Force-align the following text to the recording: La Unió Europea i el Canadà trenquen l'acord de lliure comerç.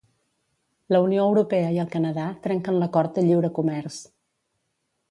La 0.95 1.01
Unió 1.07 1.25
Europea 1.33 1.69
i 1.75 1.79
el 1.83 1.91
Canadà 1.97 2.27
trenquen 2.47 2.81
l'acord 2.81 3.17
de 3.21 3.29
lliure 3.29 3.53
comerç. 3.61 4.03